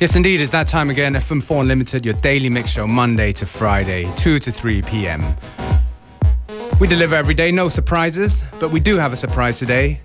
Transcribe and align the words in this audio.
Yes, 0.00 0.16
indeed, 0.16 0.40
it's 0.40 0.50
that 0.52 0.66
time 0.66 0.88
again. 0.88 1.12
FM4 1.12 1.60
Unlimited, 1.60 2.06
your 2.06 2.14
daily 2.14 2.48
mix 2.48 2.70
show, 2.70 2.86
Monday 2.86 3.32
to 3.32 3.44
Friday, 3.44 4.10
2 4.16 4.38
to 4.38 4.50
3 4.50 4.80
p.m. 4.80 5.22
We 6.80 6.88
deliver 6.88 7.14
every 7.14 7.34
day, 7.34 7.50
no 7.50 7.68
surprises, 7.68 8.42
but 8.58 8.70
we 8.70 8.80
do 8.80 8.96
have 8.96 9.12
a 9.12 9.16
surprise 9.16 9.58
today. 9.58 10.00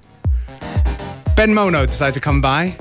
Ben 1.37 1.53
Mono 1.53 1.85
decided 1.85 2.13
to 2.15 2.19
come 2.19 2.41
by. 2.41 2.75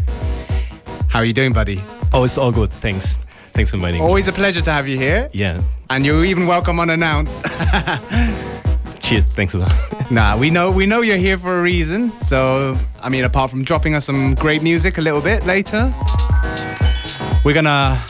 How 1.07 1.21
are 1.21 1.25
you 1.25 1.33
doing, 1.33 1.53
buddy? 1.53 1.81
Oh, 2.13 2.25
it's 2.25 2.37
all 2.37 2.51
good. 2.51 2.73
Thanks. 2.73 3.17
Thanks 3.53 3.71
for 3.71 3.77
inviting 3.77 4.01
me. 4.01 4.05
Always 4.05 4.27
a 4.27 4.33
pleasure 4.33 4.61
to 4.63 4.73
have 4.73 4.89
you 4.89 4.99
here. 4.99 5.31
Yeah. 5.33 5.63
And 5.91 6.05
you're 6.05 6.25
even 6.25 6.49
welcome 6.49 6.81
unannounced. 6.81 7.41
Cheers. 8.99 9.27
Thanks 9.27 9.55
a 9.55 9.59
lot. 9.59 9.73
nah, 10.11 10.37
we 10.37 10.51
know 10.51 10.69
we 10.69 10.85
know 10.85 11.03
you're 11.03 11.17
here 11.17 11.39
for 11.39 11.61
a 11.61 11.63
reason. 11.63 12.11
So, 12.23 12.77
I 13.01 13.09
mean, 13.09 13.23
apart 13.23 13.53
from 13.53 13.63
dropping 13.63 13.95
us 13.95 14.05
some 14.05 14.35
great 14.35 14.65
music 14.65 14.99
a 14.99 15.01
little 15.01 15.21
bit 15.21 15.47
later, 15.47 15.95
we're 17.45 17.55
gonna 17.55 18.03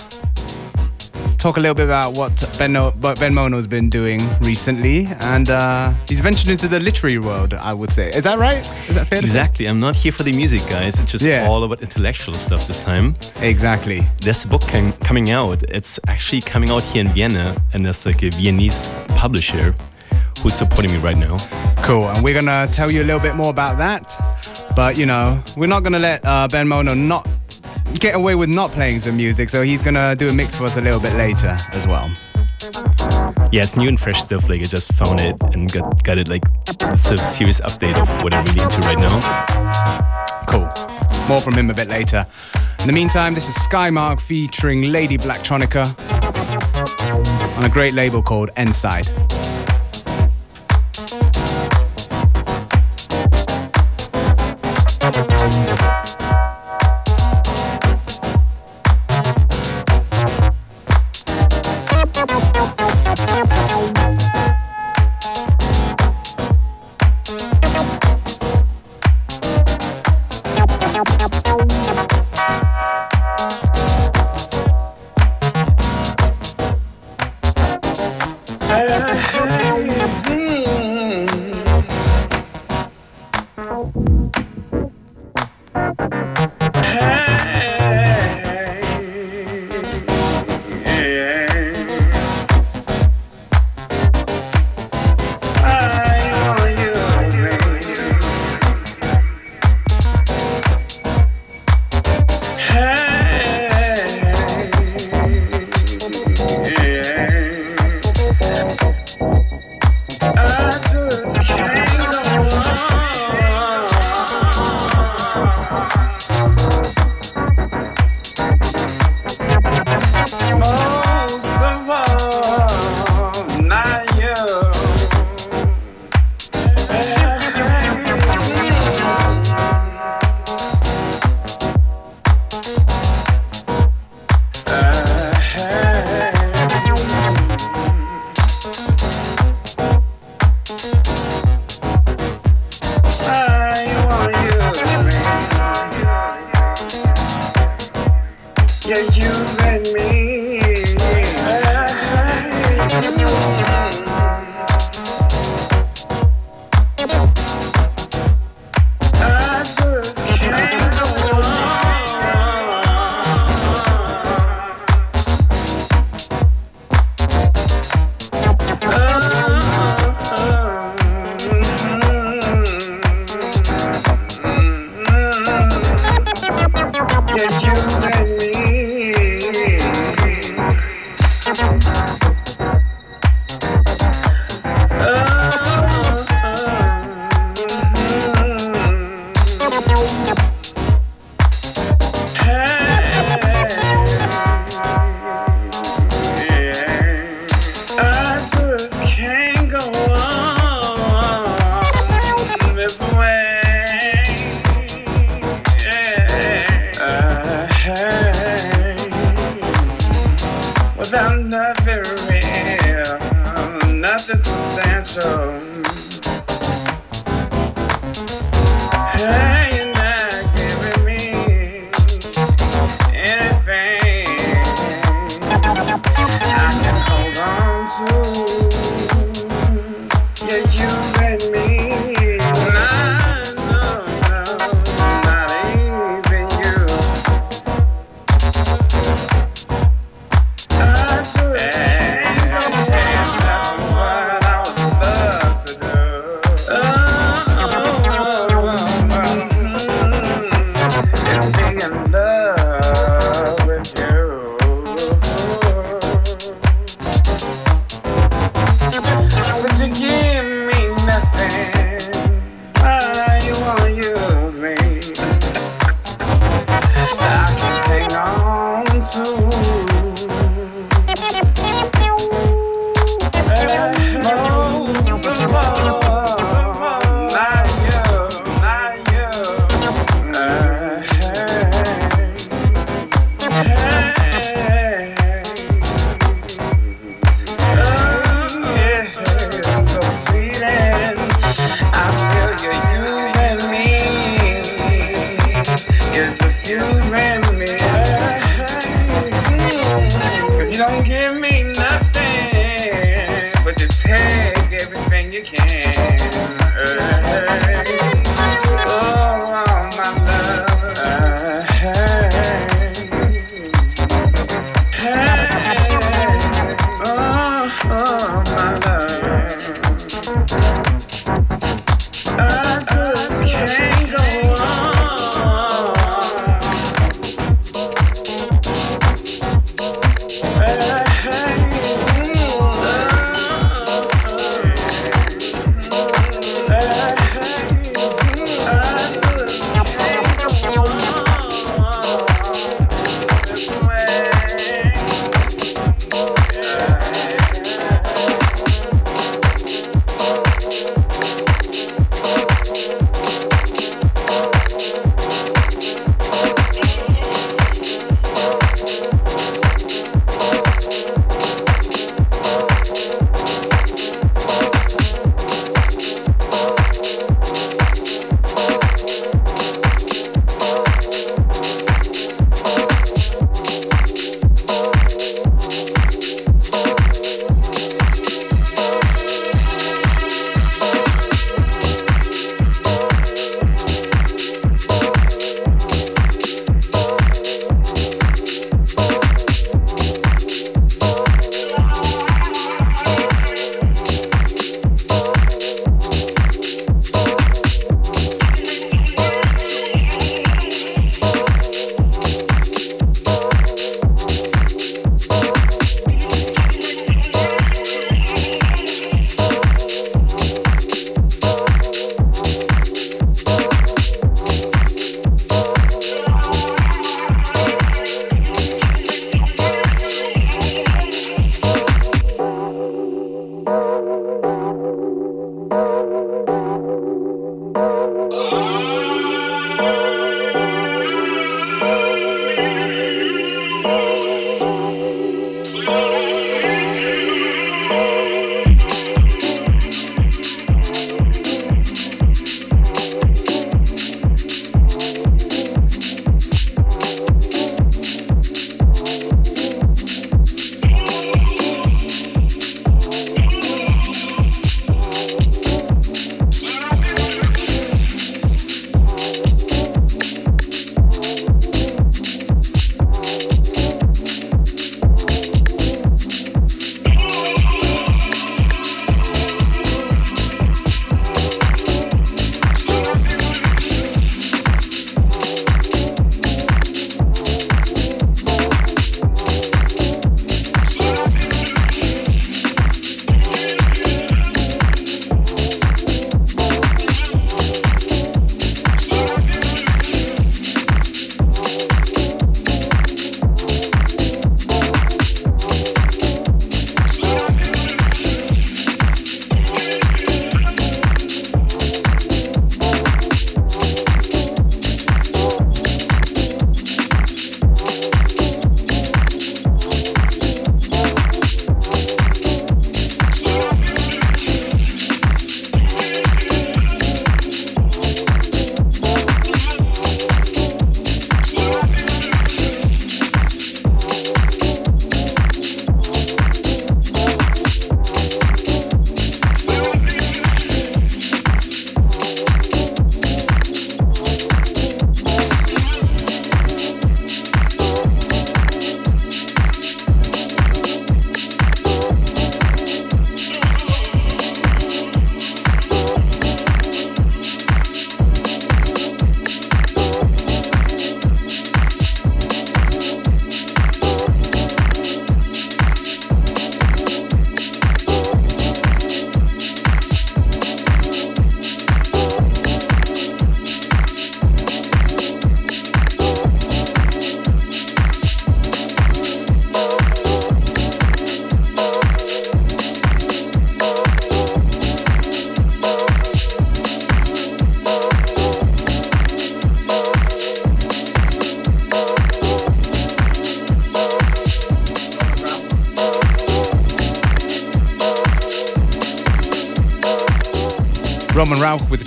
talk 1.38 1.59
a 1.59 1.61
little 1.61 1.75
bit 1.75 1.84
about 1.84 2.16
what 2.16 2.33
Ben, 2.59 2.75
what 2.75 3.20
ben 3.20 3.34
Mono's 3.34 3.66
been 3.66 3.91
doing 3.91 4.20
recently, 4.41 5.06
and 5.20 5.51
uh, 5.51 5.92
he's 6.09 6.20
ventured 6.20 6.48
into 6.48 6.69
the 6.69 6.80
literary 6.80 7.19
world. 7.19 7.52
I 7.52 7.75
would 7.75 7.91
say, 7.91 8.09
is 8.09 8.25
that 8.25 8.39
right? 8.39 8.61
Is 8.89 8.95
that 8.95 9.09
fair? 9.09 9.19
Exactly. 9.19 9.66
I'm 9.66 9.80
not 9.80 9.97
here 9.97 10.12
for 10.12 10.23
the 10.23 10.33
music, 10.33 10.62
guys. 10.70 10.98
It's 11.01 11.12
just 11.12 11.25
yeah. 11.25 11.47
all 11.47 11.65
about 11.65 11.83
intellectual 11.83 12.33
stuff 12.33 12.66
this 12.66 12.83
time. 12.83 13.15
Exactly. 13.41 14.02
There's 14.23 14.45
a 14.45 14.48
book 14.48 14.62
com- 14.62 14.92
coming 15.09 15.30
out. 15.30 15.62
It's 15.64 15.98
actually 16.06 16.41
coming 16.41 16.70
out 16.70 16.83
here 16.83 17.01
in 17.01 17.09
Vienna, 17.09 17.55
and 17.73 17.84
there's 17.84 18.06
like 18.06 18.23
a 18.23 18.30
Viennese 18.30 18.89
publisher 19.09 19.75
who's 20.42 20.55
supporting 20.55 20.92
me 20.92 20.98
right 20.98 21.17
now. 21.17 21.36
Cool. 21.83 22.08
And 22.08 22.25
we're 22.25 22.41
gonna 22.41 22.69
tell 22.69 22.91
you 22.91 23.03
a 23.03 23.06
little 23.08 23.20
bit 23.20 23.34
more 23.34 23.51
about 23.51 23.78
that. 23.78 24.17
But 24.77 24.97
you 24.97 25.06
know, 25.06 25.42
we're 25.56 25.67
not 25.67 25.83
gonna 25.83 25.98
let 25.98 26.25
uh, 26.25 26.48
Ben 26.48 26.69
Mono 26.69 26.95
not 26.95 27.28
get 28.00 28.14
away 28.14 28.34
with 28.34 28.48
not 28.48 28.70
playing 28.70 29.00
some 29.00 29.17
music, 29.17 29.48
so 29.48 29.62
he's 29.62 29.83
gonna 29.83 30.17
do 30.17 30.28
a 30.28 30.33
mix 30.33 30.55
for 30.56 30.64
us 30.64 30.77
a 30.77 30.81
little 30.81 31.00
bit 31.00 31.14
later 31.14 31.56
as 31.73 31.87
well. 31.87 32.11
Yeah, 33.53 33.62
it's 33.62 33.77
new 33.77 33.89
and 33.89 33.98
fresh 33.98 34.20
stuff. 34.20 34.48
Like 34.48 34.61
I 34.61 34.64
just 34.64 34.92
found 34.95 35.20
it 35.20 35.36
and 35.53 35.70
got 35.73 36.03
got 36.03 36.19
it. 36.19 36.28
Like 36.28 36.42
it's 36.69 37.11
a 37.12 37.19
serious 37.19 37.61
update 37.61 37.97
of 37.97 38.09
what 38.23 38.34
I'm 38.34 38.45
really 38.47 38.62
into 38.62 38.81
right 38.81 38.98
now. 38.98 40.45
Cool. 40.47 40.69
More 41.28 41.41
from 41.41 41.55
him 41.55 41.70
a 41.70 41.75
bit 41.75 41.89
later. 41.89 42.27
In 42.81 42.86
the 42.86 42.92
meantime, 42.92 43.34
this 43.34 43.48
is 43.48 43.55
Skymark 43.56 44.20
featuring 44.20 44.92
Lady 44.92 45.17
Blacktronika 45.17 45.86
on 47.56 47.64
a 47.64 47.69
great 47.69 47.95
label 47.95 48.23
called 48.23 48.51
N-Side. 48.56 49.06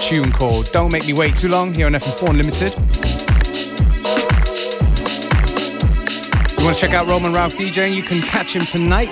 Tune 0.07 0.31
called 0.31 0.71
Don't 0.71 0.89
Make 0.89 1.05
Me 1.05 1.11
Wait 1.11 1.35
Too 1.35 1.49
Long 1.49 1.73
here 1.73 1.85
on 1.85 1.91
FM4 1.91 2.29
Unlimited. 2.29 2.71
If 6.45 6.57
you 6.57 6.63
want 6.63 6.77
to 6.77 6.81
check 6.81 6.93
out 6.93 7.07
Roman 7.07 7.33
Rauch 7.33 7.51
DJing, 7.51 7.93
you 7.93 8.03
can 8.03 8.21
catch 8.21 8.55
him 8.55 8.61
tonight 8.61 9.11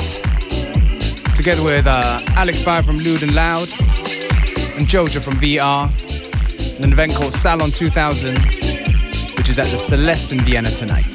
together 1.35 1.65
with 1.65 1.85
uh, 1.85 2.19
Alex 2.37 2.63
Bauer 2.63 2.81
from 2.81 2.99
Lewd 2.99 3.23
and 3.23 3.35
Loud 3.35 3.67
and 4.77 4.87
Joja 4.87 5.21
from 5.21 5.33
VR. 5.33 5.89
an 6.81 6.93
event 6.93 7.13
called 7.13 7.33
Salon 7.33 7.71
2000, 7.71 8.37
which 9.35 9.49
is 9.49 9.59
at 9.59 9.67
the 9.67 9.77
Celeste 9.77 10.31
in 10.31 10.45
Vienna 10.45 10.69
tonight. 10.69 11.14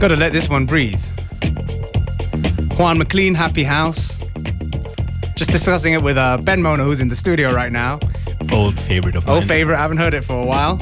Gotta 0.00 0.16
let 0.16 0.32
this 0.32 0.48
one 0.48 0.64
breathe. 0.64 0.98
Juan 2.78 2.96
MacLean, 2.96 3.34
Happy 3.34 3.62
House. 3.62 4.16
Just 5.36 5.50
discussing 5.50 5.92
it 5.92 6.00
with 6.00 6.16
uh, 6.16 6.38
Ben 6.38 6.62
Mono, 6.62 6.84
who's 6.84 7.00
in 7.00 7.08
the 7.08 7.16
studio 7.16 7.52
right 7.52 7.70
now. 7.70 7.98
Old 8.50 8.80
favorite 8.80 9.14
of 9.14 9.26
mine. 9.26 9.36
Old 9.36 9.46
favorite, 9.46 9.76
I 9.76 9.80
haven't 9.80 9.98
heard 9.98 10.14
it 10.14 10.24
for 10.24 10.42
a 10.42 10.46
while. 10.46 10.80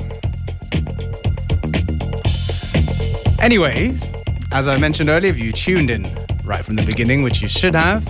Anyways, 3.40 4.08
as 4.52 4.68
I 4.68 4.78
mentioned 4.78 5.08
earlier, 5.08 5.30
if 5.30 5.38
you 5.38 5.50
tuned 5.50 5.90
in 5.90 6.04
right 6.44 6.64
from 6.64 6.76
the 6.76 6.84
beginning, 6.86 7.22
which 7.22 7.42
you 7.42 7.48
should 7.48 7.74
have, 7.74 8.04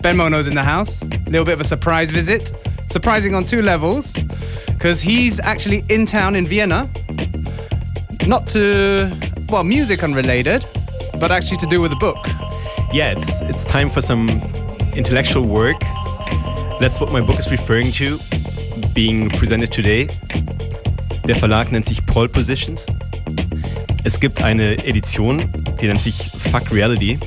Ben 0.00 0.16
Mono's 0.16 0.48
in 0.48 0.54
the 0.54 0.62
house. 0.62 1.02
A 1.02 1.06
little 1.30 1.44
bit 1.44 1.52
of 1.52 1.60
a 1.60 1.64
surprise 1.64 2.10
visit. 2.10 2.48
Surprising 2.90 3.34
on 3.34 3.44
two 3.44 3.60
levels, 3.60 4.14
because 4.68 5.02
he's 5.02 5.40
actually 5.40 5.82
in 5.90 6.06
town 6.06 6.34
in 6.34 6.46
Vienna. 6.46 6.88
Not 8.26 8.46
to, 8.48 9.10
well, 9.50 9.64
music 9.64 10.02
unrelated, 10.02 10.64
but 11.18 11.30
actually 11.30 11.56
to 11.58 11.66
do 11.66 11.80
with 11.80 11.92
a 11.92 11.96
book. 11.96 12.18
Yeah, 12.92 13.12
it's 13.12 13.40
it's 13.42 13.64
time 13.64 13.90
for 13.90 14.02
some 14.02 14.28
intellectual 14.94 15.44
work. 15.44 15.80
That's 16.80 17.00
what 17.00 17.12
my 17.12 17.20
book 17.20 17.38
is 17.38 17.50
referring 17.50 17.92
to, 17.92 18.18
being 18.94 19.30
presented 19.30 19.72
today. 19.72 20.08
Der 21.26 21.36
Verlag 21.36 21.72
nennt 21.72 21.86
sich 21.86 22.04
Pole 22.06 22.28
Positions. 22.28 22.84
Es 24.04 24.18
gibt 24.20 24.42
eine 24.42 24.72
Edition, 24.86 25.42
die 25.80 25.86
nennt 25.86 26.00
sich 26.00 26.30
Fuck 26.50 26.70
Reality. 26.72 27.18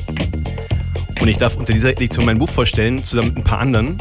Und 1.22 1.28
ich 1.28 1.38
darf 1.38 1.56
unter 1.56 1.74
dieser 1.74 1.92
Edition 1.92 2.26
mein 2.26 2.40
Buch 2.40 2.50
vorstellen, 2.50 3.04
zusammen 3.04 3.30
mit 3.30 3.38
ein 3.38 3.44
paar 3.44 3.60
anderen. 3.60 3.98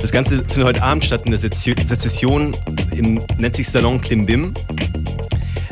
Das 0.00 0.10
Ganze 0.10 0.42
findet 0.42 0.64
heute 0.64 0.82
Abend 0.82 1.04
statt 1.04 1.22
in 1.24 1.30
der 1.30 1.38
Sezession 1.38 2.56
im 2.96 3.20
nennt 3.38 3.56
sich 3.56 3.68
Salon 3.68 4.00
Klimbim. 4.00 4.52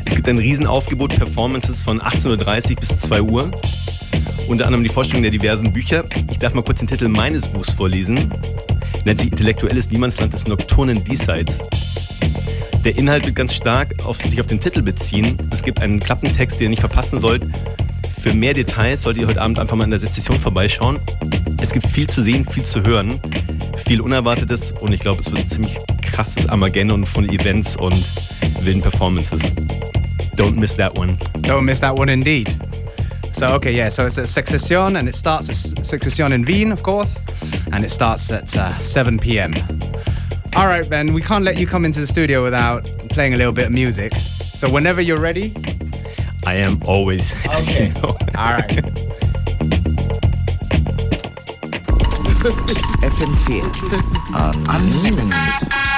Es 0.09 0.15
gibt 0.15 0.27
ein 0.27 0.39
Riesenaufgebot 0.39 1.15
Performances 1.15 1.83
von 1.83 2.01
18.30 2.01 2.71
Uhr 2.71 2.75
bis 2.77 2.97
2 2.97 3.21
Uhr. 3.21 3.51
Unter 4.47 4.65
anderem 4.65 4.83
die 4.83 4.89
Vorstellung 4.89 5.21
der 5.21 5.31
diversen 5.31 5.71
Bücher. 5.71 6.03
Ich 6.31 6.39
darf 6.39 6.55
mal 6.55 6.63
kurz 6.63 6.79
den 6.79 6.87
Titel 6.87 7.07
meines 7.07 7.47
Buchs 7.47 7.71
vorlesen. 7.71 8.31
Nennt 9.05 9.19
sich 9.19 9.31
Intellektuelles 9.31 9.91
Niemandsland 9.91 10.33
des 10.33 10.47
nocturnen 10.47 11.03
Diesseits. 11.03 11.59
Der 12.83 12.97
Inhalt 12.97 13.27
wird 13.27 13.35
ganz 13.35 13.53
stark 13.53 14.03
auf 14.03 14.17
sich 14.17 14.41
auf 14.41 14.47
den 14.47 14.59
Titel 14.59 14.81
beziehen. 14.81 15.37
Es 15.51 15.61
gibt 15.61 15.79
einen 15.79 15.99
Klappentext, 15.99 16.59
den 16.59 16.65
ihr 16.65 16.69
nicht 16.71 16.79
verpassen 16.79 17.19
sollt. 17.19 17.43
Für 18.19 18.33
mehr 18.33 18.55
Details 18.55 19.03
solltet 19.03 19.21
ihr 19.21 19.27
heute 19.29 19.41
Abend 19.41 19.59
einfach 19.59 19.75
mal 19.75 19.83
in 19.83 19.91
der 19.91 19.99
Sezession 19.99 20.39
vorbeischauen. 20.39 20.97
Es 21.61 21.71
gibt 21.71 21.85
viel 21.85 22.07
zu 22.07 22.23
sehen, 22.23 22.47
viel 22.49 22.63
zu 22.63 22.83
hören, 22.83 23.21
viel 23.85 24.01
Unerwartetes 24.01 24.71
und 24.71 24.91
ich 24.91 25.01
glaube, 25.01 25.21
es 25.21 25.31
wird 25.31 25.43
ein 25.43 25.49
ziemlich 25.49 25.77
krasses 26.01 26.49
Armageddon 26.49 27.05
von 27.05 27.29
Events 27.29 27.77
und 27.77 28.03
wilden 28.61 28.81
Performances. 28.81 29.39
Don't 30.39 30.55
miss 30.55 30.75
that 30.75 30.97
one. 30.97 31.17
Don't 31.41 31.65
miss 31.65 31.79
that 31.79 31.93
one 31.93 32.07
indeed. 32.07 32.47
So, 33.33 33.49
okay, 33.55 33.73
yeah, 33.73 33.89
so 33.89 34.05
it's 34.05 34.17
at 34.17 34.29
Secession 34.29 34.95
and 34.95 35.09
it 35.09 35.13
starts 35.13 35.49
at 35.49 35.85
Secession 35.85 36.31
in 36.31 36.45
Wien, 36.45 36.71
of 36.71 36.81
course, 36.81 37.25
and 37.73 37.83
it 37.83 37.89
starts 37.89 38.31
at 38.31 38.55
uh, 38.55 38.77
7 38.77 39.19
p.m. 39.19 39.51
All 40.55 40.67
right, 40.67 40.89
Ben, 40.89 41.11
we 41.11 41.21
can't 41.21 41.43
let 41.43 41.57
you 41.57 41.67
come 41.67 41.83
into 41.83 41.99
the 41.99 42.07
studio 42.07 42.41
without 42.41 42.85
playing 43.09 43.33
a 43.33 43.35
little 43.35 43.51
bit 43.51 43.65
of 43.65 43.73
music. 43.73 44.13
So, 44.13 44.71
whenever 44.71 45.01
you're 45.01 45.19
ready. 45.19 45.53
I 46.45 46.53
am 46.55 46.81
always. 46.85 47.33
Okay. 47.45 47.87
You 47.87 47.93
know. 47.95 48.15
All 48.37 48.53
right. 48.53 48.69
FM4 53.03 53.61
uh, 54.35 54.53
Unlimited. 54.69 55.88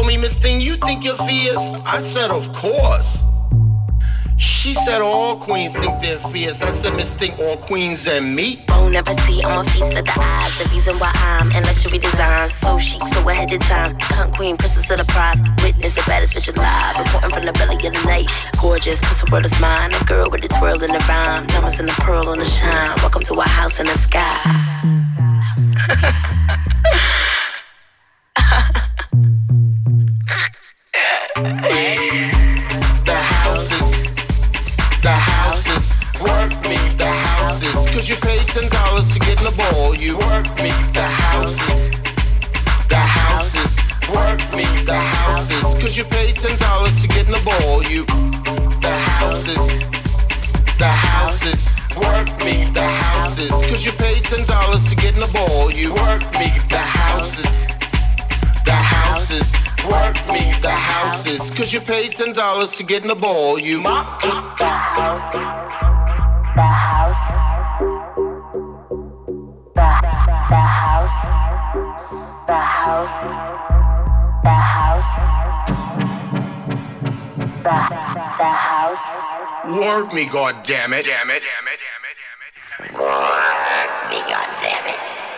Told 0.00 0.08
me, 0.08 0.16
Miss 0.16 0.34
Thing, 0.34 0.62
you 0.62 0.76
think 0.76 1.04
you're 1.04 1.16
fierce? 1.28 1.72
I 1.84 1.98
said, 1.98 2.30
of 2.30 2.50
course. 2.54 3.22
She 4.38 4.72
said 4.72 5.02
all 5.02 5.36
queens 5.36 5.74
think 5.74 6.00
they're 6.00 6.18
fierce. 6.18 6.62
I 6.62 6.70
said, 6.70 6.96
Miss 6.96 7.12
Thing, 7.12 7.32
all 7.38 7.58
queens 7.58 8.06
and 8.06 8.34
me. 8.34 8.64
Won't 8.70 8.92
never 8.92 9.12
see, 9.24 9.42
I'm 9.42 9.66
a 9.66 9.68
feast 9.68 9.92
for 9.92 10.00
the 10.00 10.16
eyes. 10.18 10.56
The 10.56 10.64
reason 10.74 10.98
why 10.98 11.12
I'm 11.16 11.52
in 11.52 11.64
luxury 11.64 11.98
design. 11.98 12.48
So 12.48 12.78
chic, 12.78 13.02
so 13.02 13.28
ahead 13.28 13.52
of 13.52 13.60
time. 13.60 13.98
Cunt 13.98 14.34
queen, 14.34 14.56
princess 14.56 14.90
of 14.90 14.96
the 14.96 15.12
prize. 15.12 15.38
Witness 15.62 15.94
the 15.94 16.02
baddest 16.06 16.32
bitch 16.32 16.48
alive. 16.56 16.96
Reporting 16.98 17.30
from 17.34 17.44
the 17.44 17.52
belly 17.52 17.74
of 17.86 17.92
the 17.92 18.02
night. 18.06 18.30
Gorgeous, 18.58 19.02
cause 19.02 19.20
the 19.20 19.30
world 19.30 19.44
is 19.44 19.60
mine. 19.60 19.92
A 19.92 20.04
girl 20.04 20.30
with 20.30 20.42
a 20.44 20.48
twirl 20.48 20.82
in 20.82 20.90
the 20.90 21.04
rhyme. 21.06 21.46
Diamonds 21.48 21.78
and 21.78 21.90
a 21.90 21.92
pearl 21.92 22.26
on 22.30 22.38
the 22.38 22.46
shine. 22.46 22.88
Welcome 23.02 23.22
to 23.24 23.34
our 23.34 23.46
house 23.46 23.78
in 23.78 23.86
the 23.86 23.98
sky. 23.98 24.40
ball. 39.60 39.94
You 39.94 40.16
work 40.28 40.46
me, 40.64 40.72
the 40.98 41.08
houses, 41.26 41.80
the 42.88 43.02
houses, 43.20 43.72
work 44.16 44.40
me, 44.56 44.66
the 44.84 45.00
houses. 45.16 45.60
Cause 45.82 45.96
you 45.96 46.04
paid 46.04 46.36
ten 46.36 46.56
dollars 46.58 47.00
to 47.02 47.08
get 47.08 47.26
in 47.26 47.32
the 47.32 47.44
ball. 47.44 47.82
You, 47.84 48.04
the 48.80 48.94
houses, 49.12 49.62
the 50.78 50.92
houses, 51.10 51.60
work 51.96 52.28
me, 52.44 52.56
the 52.72 52.88
houses. 53.04 53.50
Cause 53.70 53.84
you 53.84 53.92
paid 53.92 54.24
ten 54.24 54.44
dollars 54.46 54.88
to 54.90 54.96
get 54.96 55.14
in 55.14 55.20
the 55.20 55.32
ball. 55.32 55.70
You 55.70 55.92
work 55.94 56.22
me, 56.40 56.48
the 56.68 56.84
houses 57.02 57.60
the 58.64 58.72
houses. 58.72 59.52
Work 59.90 60.16
me 60.28 60.52
the 60.60 60.70
houses. 60.70 61.50
Cause 61.50 61.72
you 61.72 61.80
paid 61.80 62.12
ten 62.12 62.32
dollars 62.32 62.72
to 62.72 62.84
get 62.84 63.02
in 63.02 63.08
the 63.08 63.14
ball. 63.14 63.58
You 63.58 63.80
mop 63.80 64.22
The 64.22 64.66
house. 64.66 65.22
The 66.54 66.62
house. 66.62 67.49
The 72.50 72.56
house. 72.56 73.10
The 74.42 74.50
house. 74.50 75.04
The, 77.62 77.76
the 78.42 78.50
house. 78.50 78.98
work 79.78 80.12
me, 80.12 80.26
god 80.26 80.64
damn 80.64 80.92
it. 80.92 81.06
Damn 81.06 81.30
it. 81.30 81.42
Damn 81.46 81.68
it. 81.70 81.78
Damn 81.78 82.06
it. 82.10 82.90
Damn 82.90 82.90
it. 82.90 84.10
Me, 84.10 84.18
God 84.28 84.48
damn 84.60 85.29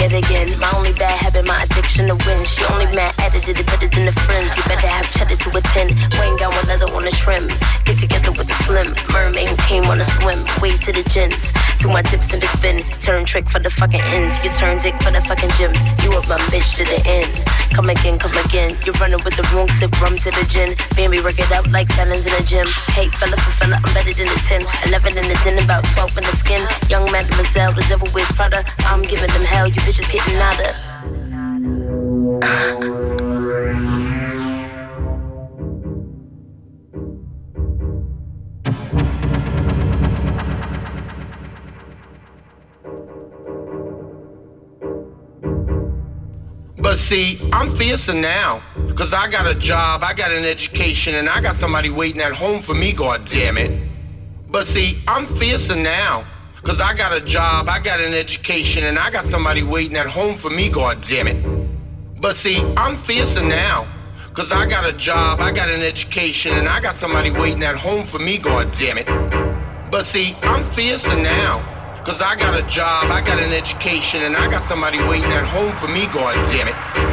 it. 0.00 0.12
Again. 0.12 0.48
My 0.60 0.70
only 0.76 0.92
bad 0.92 1.18
habit, 1.22 1.46
my 1.46 1.56
addiction 1.62 2.08
to 2.08 2.16
win. 2.26 2.44
She 2.44 2.64
only 2.72 2.86
mad 2.94 3.14
at 3.20 3.34
it, 3.34 3.44
did 3.44 3.58
it 3.58 3.66
better 3.66 3.88
than 3.88 4.06
the 4.06 4.12
friends. 4.12 4.48
You 4.56 4.62
better 4.64 4.88
have 4.88 5.10
cheddar 5.12 5.36
to 5.36 5.48
attend. 5.56 5.90
Wayne 6.18 6.36
got 6.36 6.54
one 6.54 6.66
leather 6.66 6.88
on 6.92 7.04
the 7.04 7.10
trim. 7.10 7.48
Get 7.84 7.98
together 7.98 8.32
with 8.32 8.46
the 8.46 8.56
slim 8.64 8.94
mermaid 9.12 9.48
who 9.48 9.56
came 9.68 9.84
on 9.86 10.00
a 10.00 10.08
swim. 10.18 10.38
Wave 10.62 10.80
to 10.82 10.92
the 10.92 11.02
gins. 11.02 11.36
To 11.80 11.88
my 11.88 12.02
dips 12.02 12.32
in 12.32 12.40
the 12.40 12.48
spin. 12.56 12.82
Turn 13.00 13.24
trick 13.24 13.48
for 13.48 13.58
the 13.58 13.70
fucking 13.70 14.00
ends. 14.14 14.42
You 14.42 14.50
turn 14.56 14.80
dick 14.80 14.96
for 15.02 15.10
the 15.10 15.20
fucking 15.20 15.50
gyms. 15.60 15.78
You 16.02 16.12
up 16.16 16.28
my 16.28 16.38
bitch 16.48 16.76
to 16.76 16.84
the 16.84 16.98
end. 17.06 17.30
Come 17.76 17.90
again, 17.90 18.18
come 18.18 18.32
again. 18.48 18.76
You're 18.84 18.96
running 18.96 19.20
with 19.22 19.36
the 19.36 19.44
wrong 19.52 19.68
sip 19.76 19.92
rum 20.00 20.16
to 20.16 20.30
the 20.32 20.44
gin. 20.48 20.72
Baby, 20.96 21.20
work 21.20 21.38
it 21.38 21.52
out 21.52 21.68
like 21.68 21.92
felons 21.92 22.24
in 22.24 22.32
the 22.32 22.44
gym. 22.48 22.66
Hey, 22.96 23.08
fella 23.12 23.36
for 23.36 23.52
fella, 23.60 23.76
I'm 23.76 23.92
better 23.92 24.12
than 24.16 24.26
the 24.32 24.40
10. 24.48 24.64
11 24.88 25.18
in 25.20 25.26
the 25.28 25.36
10, 25.44 25.60
about 25.60 25.84
12 25.92 26.18
in 26.18 26.24
the 26.24 26.36
skin. 26.36 26.62
Young 26.88 27.04
mademoiselle, 27.12 27.72
the 27.76 27.84
devil 27.84 28.08
wears 28.14 28.32
Prada. 28.32 28.64
I'm 28.88 29.02
giving 29.02 29.28
them 29.28 29.44
hell, 29.44 29.68
you 29.68 29.80
bitches 29.86 30.12
getting 30.12 30.36
nada. 30.36 30.74
But 46.78 46.96
see, 46.96 47.38
I'm 47.52 47.68
fiercer 47.68 48.12
now. 48.12 48.62
Cause 48.96 49.12
I 49.12 49.28
got 49.28 49.46
a 49.46 49.54
job, 49.54 50.02
I 50.02 50.14
got 50.14 50.32
an 50.32 50.44
education, 50.44 51.14
and 51.14 51.28
I 51.28 51.40
got 51.40 51.54
somebody 51.54 51.90
waiting 51.90 52.22
at 52.22 52.32
home 52.32 52.60
for 52.60 52.74
me, 52.74 52.92
god 52.92 53.26
damn 53.26 53.56
it. 53.56 53.88
But 54.48 54.66
see, 54.66 54.98
I'm 55.06 55.26
fiercer 55.26 55.76
now. 55.76 56.24
Cause 56.66 56.80
I 56.80 56.94
got 56.94 57.16
a 57.16 57.20
job, 57.24 57.68
I 57.68 57.78
got 57.78 58.00
an 58.00 58.12
education, 58.12 58.82
and 58.82 58.98
I 58.98 59.08
got 59.08 59.24
somebody 59.24 59.62
waiting 59.62 59.96
at 59.96 60.08
home 60.08 60.34
for 60.34 60.50
me, 60.50 60.68
god 60.68 61.00
damn 61.00 61.28
it. 61.28 61.36
But 62.20 62.34
see, 62.34 62.60
I'm 62.76 62.96
fiercer 62.96 63.40
now. 63.40 63.86
Cause 64.34 64.50
I 64.50 64.66
got 64.66 64.84
a 64.84 64.92
job, 64.92 65.38
I 65.40 65.52
got 65.52 65.68
an 65.68 65.82
education, 65.82 66.54
and 66.54 66.68
I 66.68 66.80
got 66.80 66.96
somebody 66.96 67.30
waiting 67.30 67.62
at 67.62 67.76
home 67.76 68.04
for 68.04 68.18
me, 68.18 68.36
god 68.36 68.74
damn 68.74 68.98
it. 68.98 69.06
But 69.92 70.06
see, 70.06 70.34
I'm 70.42 70.64
fiercer 70.64 71.14
now. 71.14 71.62
Cause 72.04 72.20
I 72.20 72.34
got 72.34 72.58
a 72.58 72.66
job, 72.66 73.12
I 73.12 73.22
got 73.24 73.38
an 73.38 73.52
education, 73.52 74.24
and 74.24 74.36
I 74.36 74.48
got 74.48 74.62
somebody 74.62 74.98
waiting 74.98 75.30
at 75.30 75.46
home 75.46 75.72
for 75.72 75.86
me, 75.86 76.06
god 76.08 76.34
damn 76.48 76.66
it. 76.66 77.05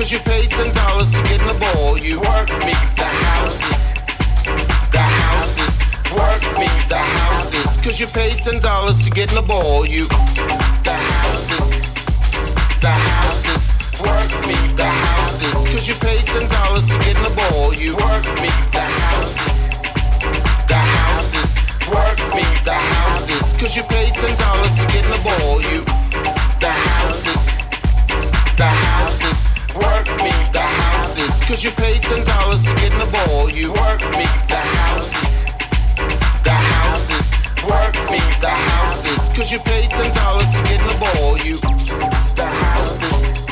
Cause 0.00 0.12
you 0.12 0.18
paid 0.20 0.50
ten 0.50 0.74
dollars 0.74 1.12
to 1.12 1.22
get 1.24 1.42
in 1.42 1.46
the 1.46 1.58
ball. 1.60 1.98
You 1.98 2.20
work 2.20 2.48
me, 2.64 2.72
the 2.96 3.04
houses, 3.04 3.92
the 4.90 4.98
houses, 4.98 5.76
work 6.16 6.40
me, 6.56 6.68
the 6.88 6.96
houses. 6.96 7.76
Cause 7.84 8.00
you 8.00 8.06
paid 8.06 8.40
ten 8.40 8.62
dollars 8.62 9.04
to 9.04 9.10
get 9.10 9.28
in 9.28 9.34
the 9.34 9.42
ball. 9.42 9.84
You, 9.84 10.08
the 10.88 10.96
houses, 10.96 11.68
the 12.80 12.88
houses, 12.88 13.74
work 14.00 14.32
me, 14.48 14.56
the 14.72 14.88
houses. 14.88 15.52
Cause 15.68 15.86
you 15.86 15.94
paid 16.00 16.24
ten 16.32 16.48
dollars 16.48 16.88
to 16.88 16.96
get 17.04 17.18
in 17.18 17.22
the 17.22 17.34
ball. 17.36 17.74
You 17.74 17.92
work 18.00 18.24
me, 18.40 18.48
the 18.72 18.80
houses, 19.04 19.68
the 20.64 20.80
houses, 20.80 21.60
work 21.92 22.16
me, 22.32 22.48
the 22.64 22.72
houses. 22.72 23.52
Cause 23.60 23.76
you 23.76 23.82
paid 23.82 24.14
ten 24.14 24.32
dollars 24.38 24.80
to 24.80 24.86
get 24.86 25.04
in 25.04 25.10
the 25.12 25.20
ball. 25.20 25.60
You, 25.60 25.84
the 26.56 26.72
houses, 26.88 27.44
the 28.56 28.64
houses, 28.64 29.49
work 29.74 30.06
me, 30.18 30.32
the 30.52 30.60
houses. 30.62 31.30
Cause 31.46 31.62
you 31.62 31.70
paid 31.70 32.02
ten 32.02 32.24
dollars 32.26 32.62
to 32.64 32.74
get 32.74 32.92
in 32.92 32.98
the 32.98 33.10
ball. 33.10 33.50
You 33.50 33.72
work 33.72 34.00
me, 34.18 34.26
the 34.48 34.58
houses, 34.58 35.44
the 36.42 36.50
houses, 36.50 37.30
work 37.66 37.94
me, 38.10 38.20
the 38.40 38.50
houses. 38.50 39.20
Cause 39.36 39.52
you 39.52 39.58
paid 39.60 39.90
ten 39.90 40.10
dollars 40.14 40.50
to 40.54 40.62
get 40.64 40.80
in 40.80 40.88
the 40.88 40.98
ball. 40.98 41.38
You, 41.38 41.54
the 42.34 42.48
houses, 42.50 43.46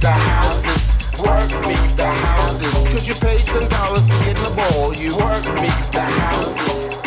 the 0.00 0.10
houses, 0.10 0.82
work 1.22 1.52
me, 1.66 1.76
the 1.96 2.10
houses. 2.26 2.74
Cause 2.90 3.06
you 3.06 3.14
paid 3.14 3.44
ten 3.46 3.68
dollars 3.68 4.04
to 4.06 4.14
get 4.24 4.38
in 4.38 4.44
the 4.44 4.54
ball. 4.58 4.94
You 4.94 5.10
work 5.22 5.44
me, 5.62 5.70
the 5.94 6.06
houses, 6.18 7.02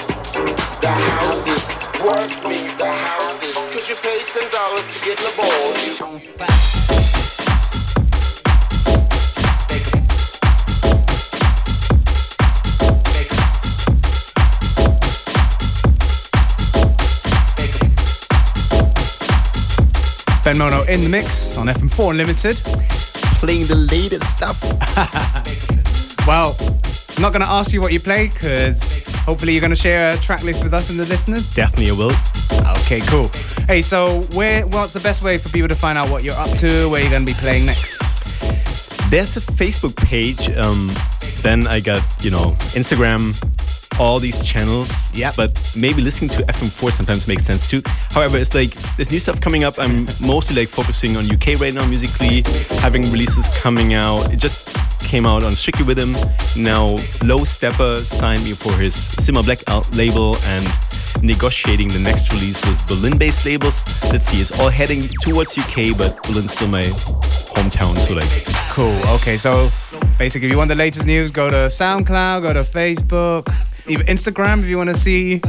the 0.80 0.92
houses, 0.92 1.64
work 2.06 2.32
me, 2.48 2.60
the 2.80 2.92
houses. 2.92 3.56
Cause 3.72 3.90
you 3.90 3.96
paid 3.96 4.24
ten 4.28 4.48
dollars 4.52 4.88
to 4.94 5.00
get 5.06 5.20
in 5.20 5.26
the 5.26 5.34
ball. 5.36 6.20
You. 7.18 7.21
Ben 20.52 20.58
Mono 20.58 20.84
in 20.84 21.00
the 21.00 21.08
mix 21.08 21.56
on 21.58 21.68
FM4 21.68 22.12
Unlimited. 22.12 22.58
Playing 23.40 23.68
the 23.68 23.76
latest 23.90 24.38
stuff. 24.38 24.60
Well, 26.28 26.56
I'm 26.60 27.22
not 27.22 27.34
going 27.34 27.42
to 27.42 27.50
ask 27.50 27.74
you 27.74 27.82
what 27.82 27.92
you 27.92 28.00
play 28.00 28.28
because 28.28 29.04
hopefully 29.26 29.54
you're 29.54 29.62
going 29.62 29.72
to 29.72 29.76
share 29.76 30.14
a 30.14 30.18
track 30.18 30.44
list 30.44 30.64
with 30.64 30.72
us 30.72 30.92
and 30.92 31.00
the 31.00 31.06
listeners. 31.08 31.56
Definitely 31.56 31.90
a 31.90 31.96
will. 31.96 32.12
Okay, 32.78 33.00
cool. 33.08 33.28
Hey, 33.66 33.82
so 33.82 34.22
where? 34.34 34.68
What's 34.68 34.94
the 34.94 35.00
best 35.00 35.24
way 35.24 35.40
for 35.40 35.50
people 35.50 35.68
to 35.70 35.76
find 35.76 35.98
out 35.98 36.10
what 36.10 36.24
you're 36.24 36.36
up 36.36 36.56
to? 36.60 36.88
Where 36.92 37.02
you're 37.02 37.10
going 37.10 37.26
to 37.26 37.34
be 37.34 37.40
playing 37.40 37.66
next? 37.66 37.98
There's 39.10 39.36
a 39.36 39.42
Facebook 39.42 39.96
page. 39.96 40.50
Um, 40.56 40.94
then 41.42 41.66
I 41.66 41.80
got, 41.80 42.04
you 42.24 42.30
know, 42.30 42.52
Instagram, 42.76 43.34
all 44.02 44.20
these 44.20 44.42
channels. 44.44 45.12
Yeah. 45.14 45.32
But 45.38 45.52
maybe 45.78 46.02
listening 46.02 46.32
to 46.32 46.44
FM4 46.44 46.92
sometimes 46.92 47.28
makes 47.28 47.46
sense 47.46 47.70
too. 47.70 47.82
However, 48.10 48.38
it's 48.38 48.56
like 48.56 48.74
there's 48.96 49.12
new 49.12 49.20
stuff 49.20 49.40
coming 49.40 49.64
up. 49.64 49.78
I'm 49.78 50.08
mostly 50.20 50.56
like 50.56 50.70
focusing 50.70 51.16
on 51.18 51.24
UK 51.32 51.62
right 51.62 51.74
now 51.74 51.86
musically, 51.88 52.44
having 52.80 53.04
releases 53.04 53.48
coming 53.62 53.94
out. 53.94 54.34
It 54.34 54.38
just 54.38 54.76
came 55.12 55.26
out 55.26 55.44
on 55.44 55.52
Strictly 55.52 55.84
Rhythm. 55.84 56.14
Now 56.56 56.86
Low 57.22 57.44
Steppa 57.44 57.98
signed 57.98 58.46
me 58.46 58.54
for 58.54 58.72
his 58.72 58.96
Simma 58.96 59.44
Black 59.44 59.60
label 59.98 60.38
and 60.46 60.66
negotiating 61.22 61.90
the 61.90 62.00
next 62.00 62.32
release 62.32 62.66
with 62.66 62.88
Berlin-based 62.88 63.46
labels. 63.46 63.84
Let's 64.06 64.28
see, 64.28 64.38
it's 64.38 64.58
all 64.58 64.70
heading 64.70 65.02
towards 65.22 65.58
UK, 65.58 65.98
but 65.98 66.24
Berlin's 66.24 66.54
still 66.54 66.70
my 66.70 66.84
hometown, 67.52 67.94
so 68.08 68.14
like 68.14 68.32
Cool. 68.72 68.96
Okay, 69.16 69.36
so 69.36 69.68
basically, 70.18 70.48
if 70.48 70.52
you 70.54 70.58
want 70.58 70.70
the 70.70 70.76
latest 70.76 71.06
news, 71.06 71.30
go 71.30 71.50
to 71.50 71.68
SoundCloud, 71.68 72.44
go 72.44 72.54
to 72.54 72.64
Facebook, 72.64 73.54
even 73.88 74.06
Instagram 74.06 74.62
if 74.62 74.68
you 74.68 74.78
want 74.78 74.92
to 74.92 74.96
see 74.96 75.42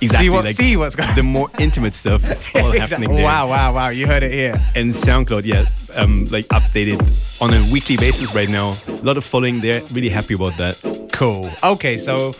exactly 0.00 0.26
see 0.26 0.30
what 0.30 0.44
like 0.44 0.56
see 0.56 0.76
what's 0.76 0.94
going. 0.96 1.14
the 1.14 1.22
more 1.22 1.48
intimate 1.58 1.94
stuff. 1.94 2.22
It's 2.24 2.54
all 2.54 2.72
happening 2.72 3.14
there. 3.14 3.24
Wow, 3.24 3.48
wow, 3.48 3.74
wow! 3.74 3.88
You 3.88 4.06
heard 4.06 4.22
it 4.22 4.32
here. 4.32 4.54
and 4.74 4.92
SoundCloud, 4.92 5.44
yeah, 5.44 5.64
um, 5.96 6.26
like 6.26 6.46
updated 6.48 7.00
on 7.42 7.50
a 7.50 7.72
weekly 7.72 7.96
basis 7.96 8.34
right 8.34 8.48
now. 8.48 8.74
A 8.88 9.04
lot 9.04 9.16
of 9.16 9.24
following 9.24 9.60
there. 9.60 9.82
Really 9.92 10.10
happy 10.10 10.34
about 10.34 10.56
that. 10.58 11.08
Cool. 11.12 11.48
Okay, 11.62 11.96
so 11.96 12.32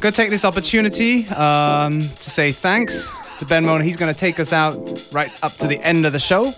gonna 0.00 0.12
take 0.12 0.30
this 0.30 0.44
opportunity 0.44 1.26
um, 1.28 2.00
to 2.00 2.30
say 2.30 2.52
thanks 2.52 3.10
to 3.38 3.46
Ben 3.46 3.64
Mono. 3.64 3.82
He's 3.82 3.96
gonna 3.96 4.14
take 4.14 4.40
us 4.40 4.52
out 4.52 4.74
right 5.12 5.30
up 5.42 5.52
to 5.54 5.66
the 5.66 5.80
end 5.82 6.06
of 6.06 6.12
the 6.12 6.18
show. 6.18 6.52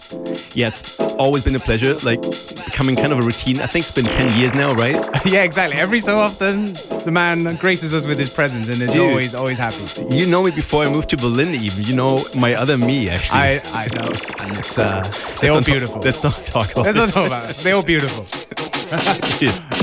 Yeah, 0.54 0.68
it's 0.68 0.98
always 1.00 1.44
been 1.44 1.54
a 1.54 1.58
pleasure. 1.58 1.94
Like 2.04 2.20
becoming 2.64 2.96
kind 2.96 3.12
of 3.12 3.18
a 3.18 3.22
routine. 3.22 3.60
I 3.60 3.66
think 3.66 3.84
it's 3.84 3.94
been 3.94 4.04
ten 4.04 4.28
years 4.38 4.54
now, 4.54 4.74
right? 4.74 4.96
yeah, 5.26 5.42
exactly. 5.42 5.78
Every 5.78 6.00
so 6.00 6.16
often, 6.16 6.72
the 7.04 7.10
man 7.12 7.56
graces 7.56 7.94
us 7.94 8.04
with 8.04 8.18
his 8.18 8.30
presence 8.30 8.68
and 8.68 8.80
is 8.80 8.92
Dude. 8.92 9.10
always, 9.10 9.34
always 9.34 9.58
happy. 9.58 9.84
You 10.16 10.26
know 10.30 10.42
me 10.42 10.50
before 10.50 10.84
I 10.84 10.90
moved 10.90 11.08
to 11.10 11.16
Berlin. 11.16 11.54
Even 11.54 11.84
you 11.84 11.94
know 11.94 12.18
my 12.36 12.54
other 12.54 12.76
me 12.76 13.08
actually. 13.08 13.40
I, 13.40 13.60
I 13.74 13.86
know, 13.94 14.10
and 14.40 14.58
it's 14.58 14.78
uh, 14.78 15.02
they're 15.40 15.52
all 15.52 15.62
beautiful. 15.62 16.00
Let's 16.02 16.22
not 16.22 16.34
talk 16.46 16.72
about 16.72 16.86
Let's 16.86 16.98
not 16.98 17.10
talk 17.10 17.26
about 17.26 17.50
it. 17.50 17.56
They're 17.56 17.74
all 17.74 17.82
beautiful. 17.82 18.24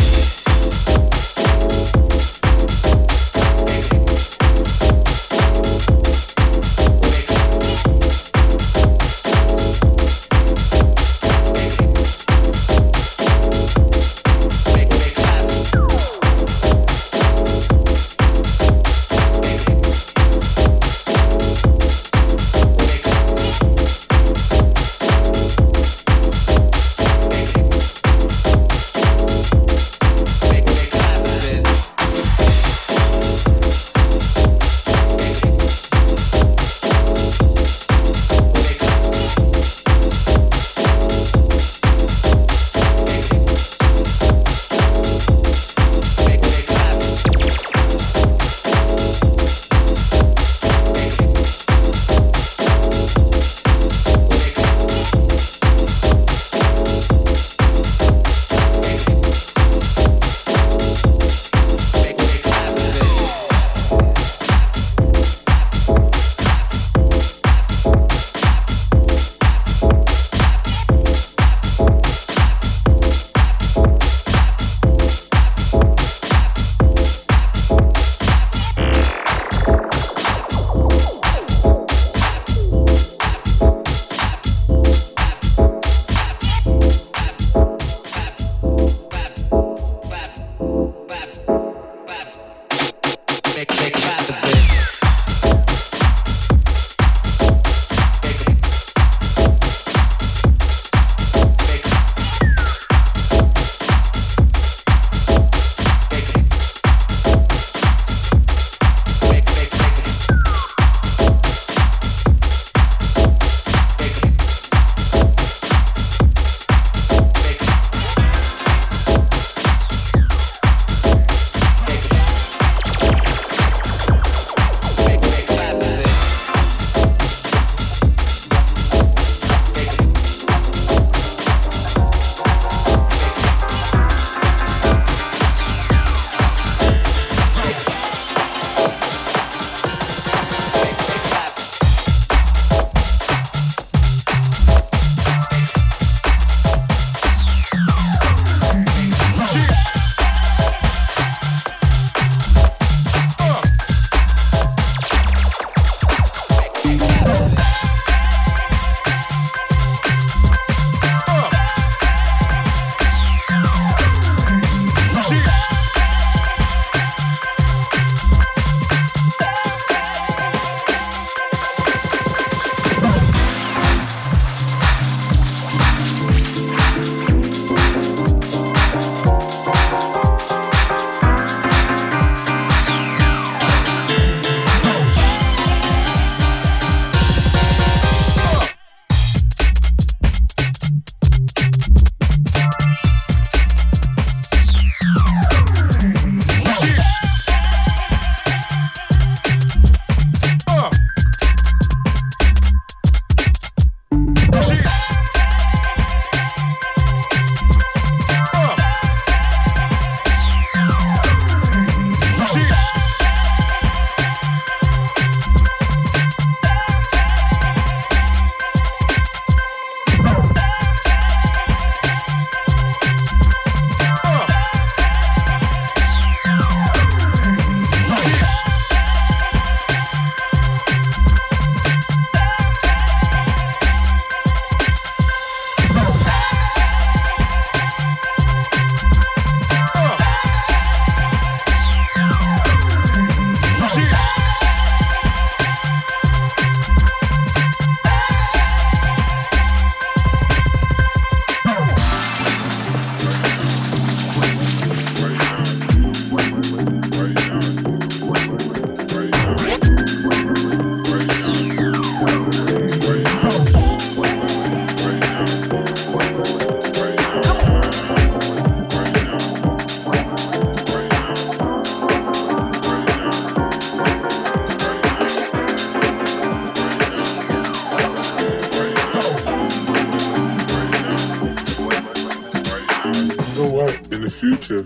future 284.37 284.83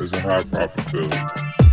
is 0.00 0.12
a 0.12 0.20
high 0.20 0.42
probability. 0.42 1.65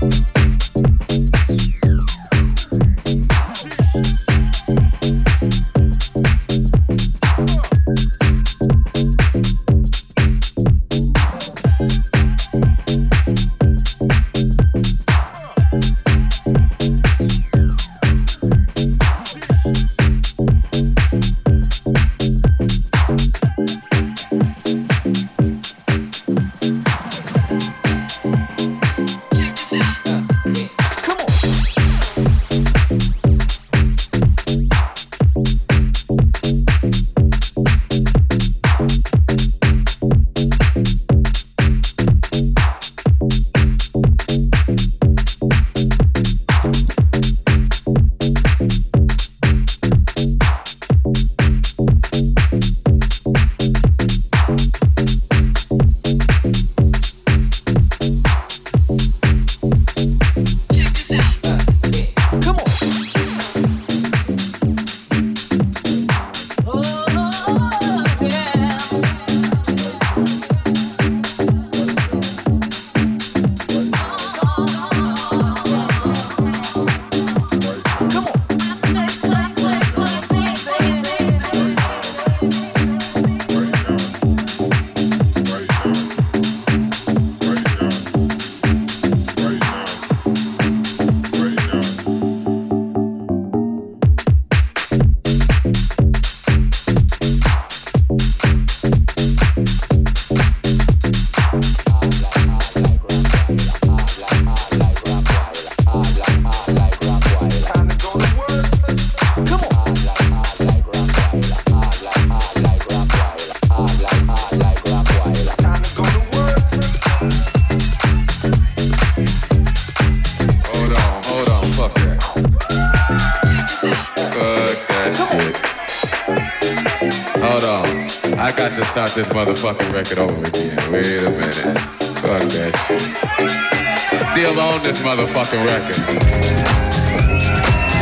Record. 135.88 136.24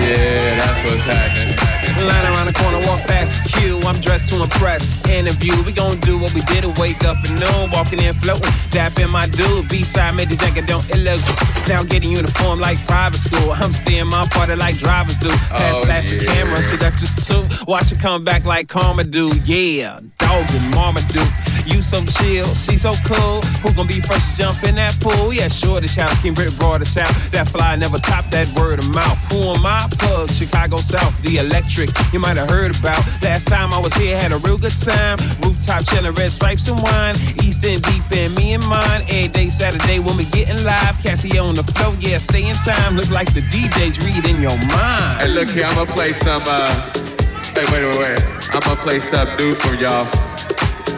Yeah, 0.02 0.56
that's 0.58 0.84
what's 0.86 1.06
happening. 1.06 1.58
Line 2.02 2.26
around 2.34 2.48
the 2.48 2.54
corner, 2.58 2.82
walk 2.90 3.06
past 3.06 3.44
the 3.44 3.50
queue. 3.62 3.78
I'm 3.86 4.00
dressed 4.02 4.34
to 4.34 4.42
impress. 4.42 5.06
Interview, 5.08 5.54
we 5.66 5.72
gon' 5.72 6.00
do 6.00 6.18
what 6.18 6.34
we 6.34 6.42
did. 6.50 6.66
Wake 6.80 7.04
up 7.06 7.18
at 7.22 7.30
noon, 7.38 7.70
walking 7.72 8.02
in, 8.02 8.14
floating. 8.16 8.50
Dapping 8.74 9.12
my 9.12 9.28
dude. 9.28 9.70
B-side 9.70 10.16
made 10.16 10.30
the 10.30 10.36
jacket, 10.36 10.66
don't 10.66 10.82
it 10.90 10.98
look 11.06 11.22
Now 11.68 11.84
getting 11.84 12.10
uniform 12.10 12.60
like 12.60 12.82
private 12.88 13.20
school. 13.20 13.52
I'm 13.54 13.72
staying 13.74 14.08
my 14.08 14.26
party 14.32 14.56
like 14.56 14.78
drivers 14.78 15.20
do. 15.20 15.30
Pass 15.30 15.74
Oh, 15.76 15.84
flash 15.84 16.10
the 16.10 16.26
yeah. 16.26 16.34
camera, 16.34 16.58
just 16.98 17.28
two. 17.30 17.66
Watch 17.68 17.92
it 17.92 18.00
come 18.00 18.24
back 18.24 18.46
like 18.46 18.68
karma 18.68 19.04
do. 19.04 19.30
Yeah, 19.46 20.00
dog 20.18 20.46
and 20.50 20.72
mama 20.74 21.02
do. 21.14 21.22
You 21.72 21.82
so 21.82 22.04
chill, 22.04 22.46
she 22.54 22.78
so 22.78 22.94
cool. 23.08 23.42
Who 23.64 23.74
gon' 23.74 23.88
be 23.88 24.02
first 24.04 24.36
to 24.36 24.42
jump 24.44 24.64
in 24.64 24.76
that 24.76 25.00
pool? 25.00 25.32
Yeah, 25.32 25.48
sure, 25.48 25.80
the 25.80 25.88
child 25.88 26.12
King 26.22 26.34
Brit 26.34 26.52
brought 26.60 26.82
us 26.82 26.98
out. 26.98 27.12
That 27.32 27.48
fly 27.48 27.76
never 27.76 27.98
top 27.98 28.26
that 28.36 28.48
word 28.60 28.80
of 28.80 28.94
mouth. 28.94 29.18
Who 29.32 29.40
am 29.56 29.66
I? 29.66 29.88
Plug, 29.98 30.30
Chicago 30.30 30.78
South, 30.78 31.16
the 31.24 31.38
electric. 31.38 31.90
You 32.12 32.20
might 32.20 32.38
have 32.38 32.50
heard 32.50 32.76
about. 32.76 33.00
Last 33.24 33.48
time 33.48 33.72
I 33.74 33.80
was 33.80 33.94
here, 33.96 34.20
had 34.20 34.32
a 34.32 34.38
real 34.44 34.58
good 34.58 34.76
time. 34.76 35.18
Rooftop 35.40 35.88
chillin', 35.88 36.18
red 36.18 36.32
stripes 36.32 36.68
and 36.68 36.80
wine. 36.82 37.16
East 37.44 37.62
End 37.64 37.84
deep 37.84 38.04
in 38.12 38.34
me 38.36 38.54
and 38.54 38.66
mine. 38.68 39.02
Every 39.10 39.28
day 39.28 39.48
Saturday 39.48 40.00
when 40.00 40.18
we 40.18 40.26
getting 40.26 40.64
live. 40.66 40.98
Cassie 41.04 41.38
on 41.38 41.56
the 41.56 41.64
flow, 41.64 41.94
yeah, 42.00 42.18
stay 42.18 42.48
in 42.48 42.56
time. 42.56 42.96
Look 42.96 43.12
like 43.12 43.32
the 43.34 43.42
DJ's 43.42 44.02
reading 44.02 44.42
your 44.42 44.58
mind. 44.74 45.22
Hey, 45.22 45.30
look 45.30 45.50
here, 45.52 45.66
I'm 45.66 45.76
gonna 45.76 45.92
play 45.92 46.14
some, 46.14 46.44
uh, 46.46 46.92
hey, 47.54 47.66
wait, 47.72 47.86
wait, 47.86 47.98
wait. 47.98 48.22
I'm 48.54 48.60
gonna 48.62 48.82
play 48.82 49.00
some 49.00 49.30
new 49.38 49.54
from 49.54 49.78
y'all. 49.80 50.31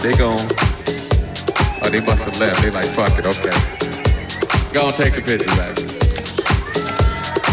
They 0.03 0.11
gone. 0.11 0.35
oh, 0.37 1.89
they 1.89 2.01
must 2.01 2.25
have 2.25 2.37
left. 2.37 2.61
They 2.61 2.69
like, 2.69 2.87
fuck 2.87 3.17
it, 3.17 3.25
okay. 3.25 3.55
Go 4.73 4.87
and 4.87 4.95
take 4.97 5.15
the 5.15 5.21
picture 5.23 5.47
back. 5.55 5.79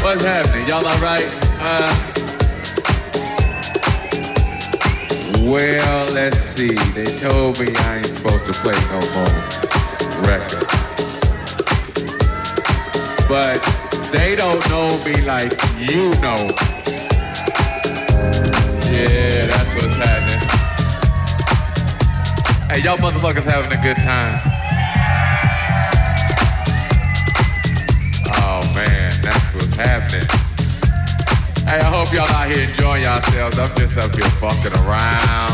What's 0.03 0.25
happening? 0.25 0.67
Y'all 0.67 0.85
alright? 0.85 1.31
Uh, 1.63 1.95
well, 5.47 6.13
let's 6.13 6.41
see. 6.41 6.75
They 6.93 7.05
told 7.21 7.61
me 7.61 7.73
I 7.73 7.99
ain't 7.99 8.07
supposed 8.07 8.47
to 8.47 8.53
play 8.53 8.75
no 8.91 8.99
more 9.15 9.31
records. 10.27 10.67
But 13.29 13.63
they 14.11 14.35
don't 14.35 14.59
know 14.71 14.89
me 15.07 15.23
like 15.23 15.53
you 15.79 16.11
know. 16.19 16.51
Yeah, 18.91 19.47
that's 19.47 19.73
what's 19.77 19.97
happening. 19.97 20.40
Hey, 22.71 22.83
y'all 22.83 22.97
motherfuckers 22.99 23.43
having 23.43 23.77
a 23.77 23.83
good 23.83 23.97
time. 23.97 24.39
Oh 28.31 28.63
man, 28.79 29.11
that's 29.27 29.55
what's 29.59 29.75
happening. 29.75 30.23
Hey, 31.67 31.83
I 31.83 31.91
hope 31.91 32.15
y'all 32.15 32.31
out 32.31 32.47
here 32.47 32.63
enjoying 32.63 33.03
yourselves. 33.03 33.59
I'm 33.59 33.75
just 33.75 33.99
up 33.99 34.15
here 34.15 34.23
fucking 34.39 34.71
around. 34.87 35.51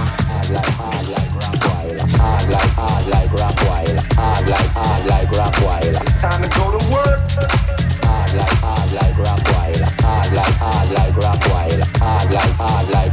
Time 6.21 6.43
to 6.43 6.49
go 6.53 6.77
to 6.77 6.85
work. 6.93 7.17
Hard 8.05 8.37
like 8.37 8.61
hard 8.61 8.93
like 8.93 9.17
Rockweiler. 9.17 9.89
Hard 10.05 10.33
like 10.37 10.55
hard 10.61 10.89
like 10.93 11.14
Rockweiler. 11.17 11.87
Hard 11.97 12.29
like 12.35 12.53
hard 12.61 12.91
like 12.93 13.05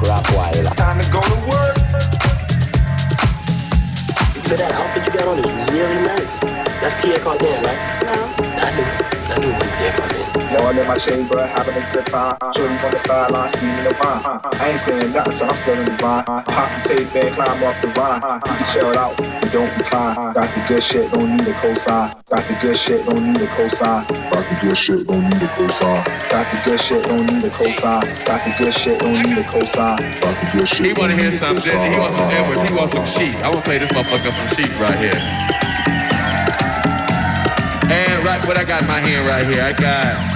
So 4.54 4.58
that 4.58 4.72
outfit 4.74 5.08
you 5.08 5.14
got 5.18 5.28
on 5.30 5.39
is 5.39 5.45
really 5.74 5.95
nice. 6.04 6.39
That's 6.80 7.01
Pierre 7.01 7.18
Cardin, 7.18 7.64
right? 7.66 8.04
No. 8.04 8.30
I 8.62 8.70
knew. 8.76 8.86
I 9.34 9.39
knew 9.39 9.49
it 9.49 9.64
was 9.64 9.72
Pierre 9.80 9.93
Cardin. 9.93 10.32
All 10.60 10.70
in 10.70 10.88
my 10.88 10.97
chamber, 10.97 11.45
having 11.47 11.76
a 11.76 11.91
good 11.93 12.06
time. 12.06 12.38
Shorties 12.54 12.84
on 12.84 12.91
the 12.91 12.99
sideline, 12.99 13.49
scheming 13.49 13.84
the 13.84 13.93
vine. 13.95 14.22
I 14.62 14.70
ain't 14.70 14.80
saying 14.80 15.12
nothing, 15.12 15.36
so 15.36 15.47
I'm 15.47 15.56
feeling 15.64 15.86
the 15.86 15.91
vibe. 15.91 16.26
Pop 16.26 16.70
the 16.84 16.95
tape 16.95 17.16
and 17.16 17.34
climb 17.34 17.64
off 17.64 17.82
the 17.82 17.88
vine. 17.89 18.22
You 18.22 18.39
can 18.41 18.66
chill 18.72 18.97
out, 18.97 19.20
and 19.20 19.51
don't 19.51 19.78
decline. 19.78 20.16
Got 20.34 20.54
the 20.54 20.66
good 20.68 20.84
shit, 20.84 21.12
don't 21.12 21.38
need 21.38 21.47
a 21.47 21.54
cosign. 21.54 22.14
Got 22.30 22.47
the 22.47 22.54
good 22.62 22.78
shit, 22.78 23.06
don't 23.06 23.34
need 23.34 23.41
a 23.41 23.47
cosign. 23.47 24.08
Got 24.32 24.45
the 24.49 24.56
good 24.62 24.78
shit, 24.78 25.08
don't 25.08 25.24
need 25.24 25.41
a 25.41 25.47
cosign. 25.47 26.30
Got 26.30 26.45
the 26.51 26.62
good 26.66 26.80
shit, 26.80 27.04
don't 27.04 27.26
need 27.26 27.43
a 27.43 27.49
cosign. 27.49 28.26
Got 28.26 28.45
the 28.45 28.54
good 28.58 28.74
shit, 28.74 28.99
don't 28.99 29.14
need 29.14 29.38
a 29.38 29.43
cosign. 29.43 30.22
Got 30.22 30.36
the 30.38 30.58
good 30.58 30.70
shit. 30.70 30.86
He 30.86 30.93
wanna 30.93 31.16
hear 31.16 31.32
something. 31.32 31.64
He 31.64 31.97
wants 31.97 32.16
some 32.16 32.30
Edwards. 32.30 32.62
He 32.70 32.76
wants 32.76 32.93
some 32.93 33.06
sheet. 33.06 33.36
I 33.41 33.49
wanna 33.49 33.62
play 33.62 33.80
this 33.80 33.89
motherfucker 33.89 34.32
some 34.32 34.47
sheet 34.56 34.72
right 34.80 34.99
here. 34.99 35.20
And 37.89 38.26
right 38.26 38.45
what 38.47 38.58
I 38.58 38.64
got 38.64 38.84
in 38.84 38.88
my 38.88 38.99
hand 38.99 39.28
right 39.28 39.45
here, 39.45 39.62
I 39.62 39.74
got 39.74 40.32